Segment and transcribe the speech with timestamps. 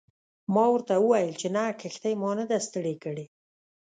[0.53, 3.25] ما ورته وویل چې نه کښتۍ ما نه ده ستړې کړې.